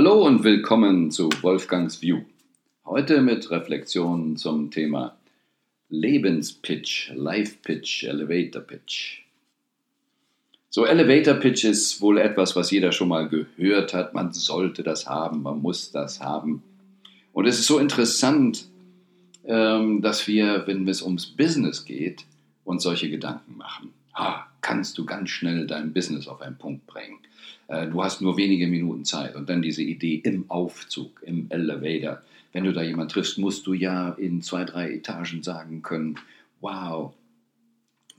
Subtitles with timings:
[0.00, 2.20] Hallo und willkommen zu Wolfgangs View.
[2.84, 5.16] Heute mit Reflexionen zum Thema
[5.88, 9.22] Lebenspitch, Life Pitch, Elevator Pitch.
[10.70, 14.14] So, Elevator Pitch ist wohl etwas, was jeder schon mal gehört hat.
[14.14, 16.62] Man sollte das haben, man muss das haben.
[17.32, 18.68] Und es ist so interessant,
[19.46, 22.24] ähm, dass wir, wenn es ums Business geht,
[22.64, 23.92] uns solche Gedanken machen.
[24.12, 27.18] Ah, kannst du ganz schnell dein Business auf einen Punkt bringen.
[27.68, 29.36] Äh, du hast nur wenige Minuten Zeit.
[29.36, 32.22] Und dann diese Idee im Aufzug, im Elevator.
[32.52, 36.16] Wenn du da jemanden triffst, musst du ja in zwei, drei Etagen sagen können,
[36.60, 37.12] wow,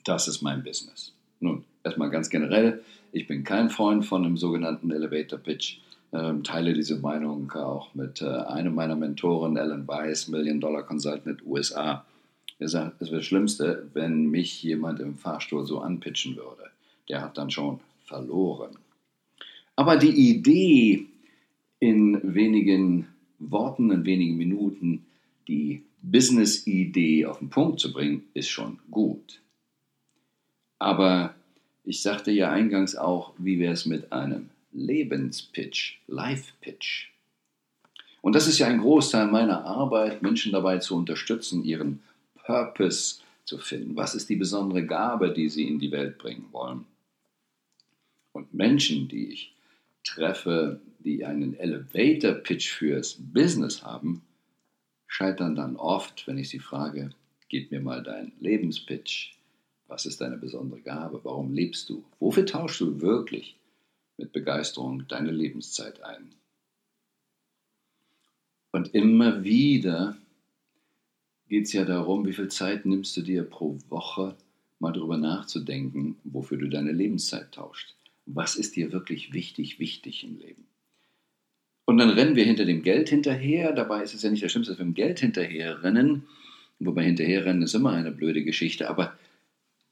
[0.03, 1.13] das ist mein Business.
[1.39, 5.79] Nun, erstmal ganz generell, ich bin kein Freund von einem sogenannten Elevator Pitch.
[6.11, 11.45] Ähm, teile diese Meinung auch mit äh, einem meiner Mentoren, Alan Weiss, Million Dollar Consultant
[11.45, 12.05] USA.
[12.59, 16.69] Er sagt, es wäre das Schlimmste, wenn mich jemand im Fahrstuhl so anpitchen würde.
[17.07, 18.77] Der hat dann schon verloren.
[19.77, 21.07] Aber die Idee,
[21.79, 23.07] in wenigen
[23.39, 25.05] Worten, in wenigen Minuten
[25.47, 29.39] die Business-Idee auf den Punkt zu bringen, ist schon gut.
[30.77, 31.33] Aber
[31.85, 37.07] ich sagte ja eingangs auch, wie wäre es mit einem Lebenspitch, Life-Pitch?
[38.21, 42.01] Und das ist ja ein Großteil meiner Arbeit, Menschen dabei zu unterstützen, ihren
[42.49, 43.95] Purpose zu finden.
[43.95, 46.85] Was ist die besondere Gabe, die sie in die Welt bringen wollen?
[48.31, 49.53] Und Menschen, die ich
[50.03, 54.23] treffe, die einen Elevator-Pitch fürs Business haben,
[55.05, 57.11] scheitern dann oft, wenn ich sie frage,
[57.49, 59.37] gib mir mal deinen Lebenspitch.
[59.87, 61.19] Was ist deine besondere Gabe?
[61.23, 62.03] Warum lebst du?
[62.19, 63.57] Wofür tauschst du wirklich
[64.17, 66.33] mit Begeisterung deine Lebenszeit ein?
[68.71, 70.17] Und immer wieder
[71.49, 74.35] geht es ja darum, wie viel Zeit nimmst du dir pro Woche,
[74.79, 77.95] mal darüber nachzudenken, wofür du deine Lebenszeit tauscht
[78.33, 80.65] was ist dir wirklich wichtig, wichtig im Leben.
[81.85, 83.71] Und dann rennen wir hinter dem Geld hinterher.
[83.71, 86.23] Dabei ist es ja nicht das Schlimmste, dass wir dem Geld hinterher rennen.
[86.79, 88.89] Wobei hinterherrennen ist immer eine blöde Geschichte.
[88.89, 89.17] Aber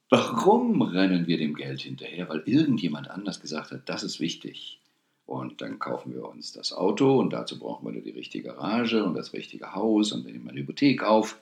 [0.10, 2.30] warum rennen wir dem Geld hinterher?
[2.30, 4.80] Weil irgendjemand anders gesagt hat, das ist wichtig.
[5.28, 9.14] Und dann kaufen wir uns das Auto und dazu brauchen wir die richtige Garage und
[9.14, 11.38] das richtige Haus und nehmen eine Hypothek auf.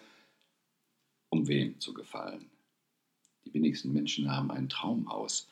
[1.30, 2.50] Um wem zu gefallen?
[3.46, 5.48] Die wenigsten Menschen haben ein Traumhaus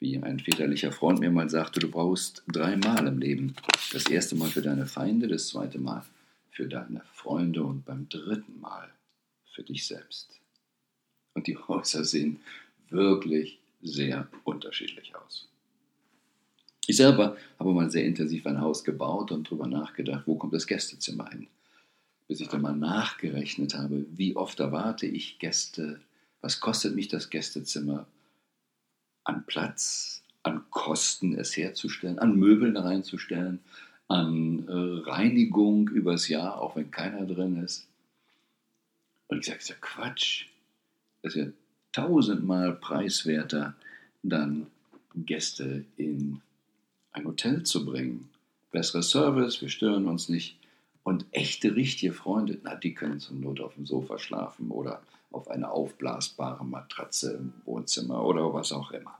[0.00, 3.54] wie ein väterlicher Freund mir mal sagte, du brauchst dreimal im Leben.
[3.92, 6.04] Das erste Mal für deine Feinde, das zweite Mal
[6.50, 8.92] für deine Freunde und beim dritten Mal
[9.54, 10.38] für dich selbst.
[11.34, 12.40] Und die Häuser sehen
[12.90, 15.48] wirklich sehr unterschiedlich aus.
[16.88, 20.66] Ich selber habe mal sehr intensiv ein Haus gebaut und darüber nachgedacht, wo kommt das
[20.66, 21.46] Gästezimmer hin.
[22.28, 26.00] Bis ich dann mal nachgerechnet habe, wie oft erwarte ich Gäste,
[26.40, 28.06] was kostet mich das Gästezimmer,
[29.24, 33.58] an Platz, an Kosten es herzustellen, an Möbeln reinzustellen,
[34.08, 37.86] an äh, Reinigung übers Jahr, auch wenn keiner drin ist.
[39.26, 40.46] Und ich sage, ist ja Quatsch.
[41.20, 41.52] Das ist ja
[41.92, 43.74] tausendmal preiswerter,
[44.22, 44.68] dann
[45.14, 46.40] Gäste in
[47.18, 48.30] ein Hotel zu bringen.
[48.70, 50.58] Besserer Service, wir stören uns nicht.
[51.02, 55.48] Und echte, richtige Freunde, na, die können zur Not auf dem Sofa schlafen oder auf
[55.48, 59.18] einer aufblasbare Matratze im Wohnzimmer oder was auch immer.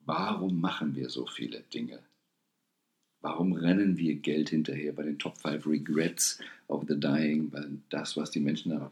[0.00, 2.00] Warum machen wir so viele Dinge?
[3.20, 7.50] Warum rennen wir Geld hinterher bei den Top 5 Regrets of the Dying?
[7.52, 8.90] Weil das, was die Menschen am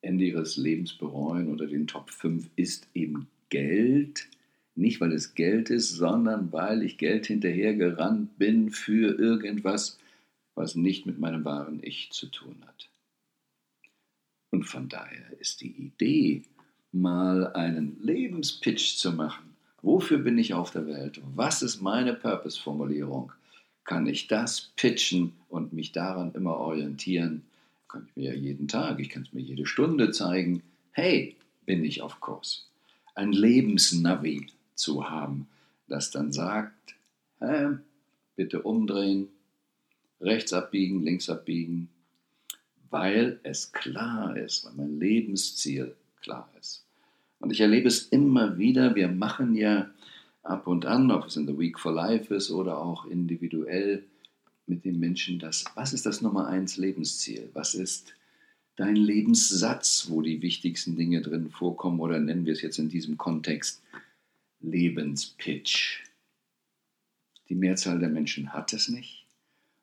[0.00, 4.28] Ende ihres Lebens bereuen oder den Top 5 ist eben Geld.
[4.76, 9.98] Nicht, weil es Geld ist, sondern weil ich Geld hinterhergerannt bin für irgendwas,
[10.54, 12.88] was nicht mit meinem wahren Ich zu tun hat.
[14.50, 16.42] Und von daher ist die Idee,
[16.92, 21.20] mal einen Lebenspitch zu machen, Wofür bin ich auf der Welt?
[21.34, 23.32] Was ist meine Purpose-Formulierung?
[23.84, 27.42] Kann ich das pitchen und mich daran immer orientieren?
[27.86, 30.62] Kann ich mir jeden Tag, ich kann es mir jede Stunde zeigen.
[30.92, 31.36] Hey,
[31.66, 32.66] bin ich auf Kurs?
[33.14, 35.48] Ein Lebensnavi zu haben,
[35.88, 36.94] das dann sagt,
[37.40, 37.78] hä,
[38.36, 39.28] bitte umdrehen,
[40.20, 41.88] rechts abbiegen, links abbiegen,
[42.90, 46.84] weil es klar ist, weil mein Lebensziel klar ist.
[47.40, 49.90] Und ich erlebe es immer wieder, wir machen ja
[50.42, 54.04] ab und an, ob es in The Week for Life ist oder auch individuell
[54.66, 57.50] mit den Menschen das, was ist das Nummer eins Lebensziel?
[57.52, 58.14] Was ist
[58.76, 63.18] dein Lebenssatz, wo die wichtigsten Dinge drin vorkommen oder nennen wir es jetzt in diesem
[63.18, 63.82] Kontext
[64.64, 66.02] Lebenspitch?
[67.48, 69.26] Die Mehrzahl der Menschen hat es nicht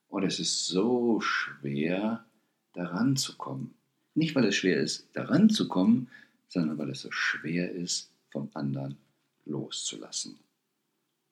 [0.09, 2.25] und es ist so schwer,
[2.73, 3.73] daran zu kommen.
[4.15, 6.09] Nicht, weil es schwer ist, daran zu kommen,
[6.47, 8.97] sondern weil es so schwer ist, vom anderen
[9.45, 10.37] loszulassen.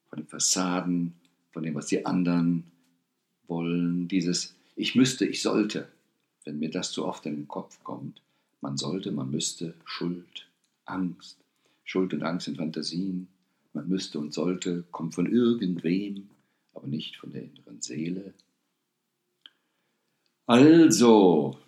[0.10, 1.14] Von den Fassaden,
[1.52, 2.64] von dem, was die anderen
[3.48, 5.90] wollen, dieses Ich müsste, ich sollte.
[6.46, 8.22] Wenn mir das zu oft in den Kopf kommt,
[8.62, 10.48] man sollte, man müsste, Schuld,
[10.86, 11.38] Angst.
[11.84, 13.28] Schuld und Angst sind Fantasien.
[13.74, 16.30] Man müsste und sollte, kommt von irgendwem,
[16.74, 18.34] aber nicht von der inneren Seele.
[20.46, 21.60] Also,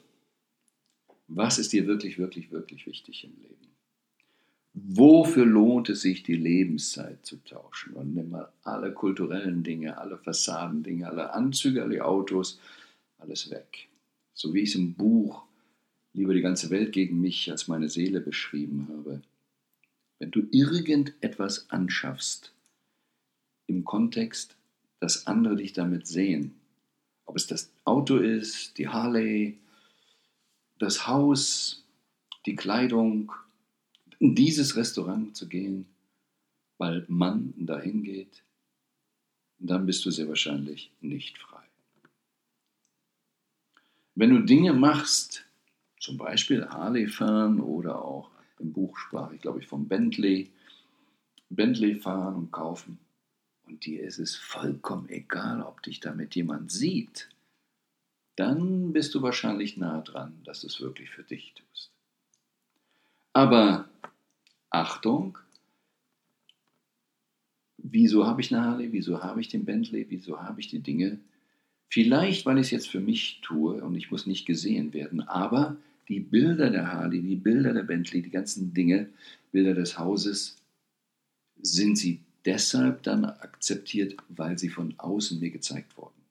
[1.28, 3.68] was ist dir wirklich, wirklich, wirklich wichtig im Leben?
[4.74, 7.94] Wofür lohnt es sich, die Lebenszeit zu tauschen?
[7.94, 12.60] Und nimm mal alle kulturellen Dinge, alle Fassadendinge, alle Anzüge, alle Autos,
[13.18, 13.90] alles weg.
[14.34, 15.46] So wie ich es im Buch
[16.14, 19.22] Lieber die ganze Welt gegen mich als meine Seele beschrieben habe.
[20.22, 22.54] Wenn du irgendetwas anschaffst,
[23.66, 24.56] im Kontext,
[25.00, 26.54] dass andere dich damit sehen,
[27.26, 29.58] ob es das Auto ist, die Harley,
[30.78, 31.84] das Haus,
[32.46, 33.32] die Kleidung,
[34.20, 35.88] in dieses Restaurant zu gehen,
[36.78, 38.44] weil man dahin geht,
[39.58, 41.64] dann bist du sehr wahrscheinlich nicht frei.
[44.14, 45.48] Wenn du Dinge machst,
[46.00, 48.30] zum Beispiel Harley fahren oder auch
[48.62, 50.50] im Buch sprach ich, glaube ich, vom Bentley,
[51.50, 53.00] Bentley fahren und kaufen.
[53.68, 57.30] Und dir ist es vollkommen egal, ob dich damit jemand sieht.
[58.36, 61.92] Dann bist du wahrscheinlich nah dran, dass du es wirklich für dich tust.
[63.34, 63.88] Aber
[64.70, 65.38] Achtung,
[67.78, 71.20] wieso habe ich eine Harley, wieso habe ich den Bentley, wieso habe ich die Dinge?
[71.90, 75.76] Vielleicht, weil ich es jetzt für mich tue und ich muss nicht gesehen werden, aber
[76.12, 79.10] die Bilder der Harley, die Bilder der Bentley, die ganzen Dinge,
[79.54, 80.58] Bilder des Hauses,
[81.62, 86.22] sind sie deshalb dann akzeptiert, weil sie von außen mir gezeigt wurden.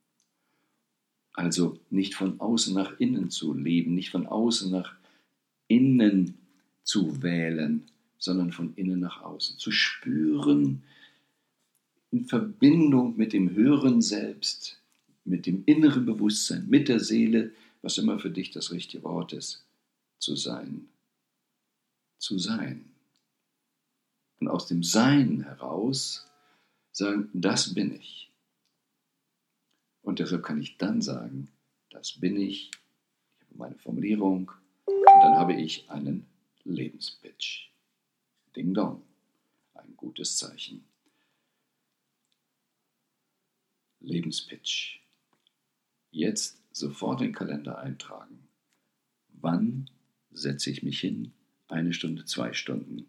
[1.33, 4.95] Also nicht von außen nach innen zu leben, nicht von außen nach
[5.67, 6.35] innen
[6.83, 7.85] zu wählen,
[8.19, 9.59] sondern von innen nach außen.
[9.59, 10.83] Zu spüren,
[12.11, 14.83] in Verbindung mit dem höheren Selbst,
[15.25, 19.65] mit dem inneren Bewusstsein, mit der Seele, was immer für dich das richtige Wort ist,
[20.21, 20.89] zu sein.
[22.19, 22.95] Zu sein.
[24.39, 26.27] Und aus dem Sein heraus
[26.93, 28.31] sagen, das bin ich.
[30.03, 31.51] Und deshalb kann ich dann sagen,
[31.91, 32.71] das bin ich,
[33.41, 34.53] ich habe meine Formulierung
[34.85, 36.27] und dann habe ich einen
[36.65, 37.71] Lebenspitch.
[38.55, 39.03] Ding dong.
[39.75, 40.85] Ein gutes Zeichen.
[44.01, 45.01] Lebenspitch.
[46.11, 48.49] Jetzt sofort den Kalender eintragen.
[49.29, 49.89] Wann
[50.33, 51.33] setze ich mich hin,
[51.69, 53.07] eine Stunde, zwei Stunden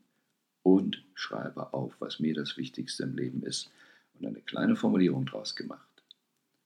[0.64, 3.72] und schreibe auf, was mir das Wichtigste im Leben ist
[4.20, 5.88] und eine kleine Formulierung draus gemacht.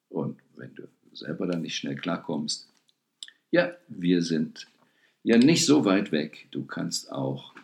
[0.10, 2.68] Und wenn du selber dann nicht schnell klarkommst,
[3.52, 4.68] ja, wir sind
[5.24, 6.48] ja nicht so weit weg.
[6.52, 7.56] Du kannst auch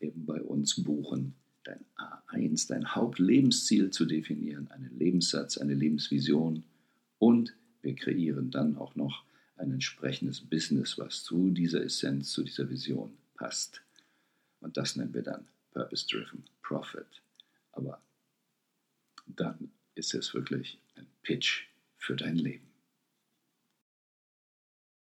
[0.00, 1.34] eben bei uns buchen,
[1.64, 6.64] dein A1, dein Hauptlemensziel zu definieren, einen Lebenssatz, eine Lebensvision
[7.18, 9.24] und wir kreieren dann auch noch
[9.60, 13.82] ein entsprechendes Business, was zu dieser Essenz, zu dieser Vision passt.
[14.60, 17.22] Und das nennen wir dann Purpose-Driven Profit.
[17.72, 18.02] Aber
[19.26, 21.66] dann ist es wirklich ein Pitch
[21.96, 22.69] für dein Leben.